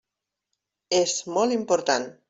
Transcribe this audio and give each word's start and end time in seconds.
És 1.01 1.15
molt 1.37 1.57
important. 1.59 2.13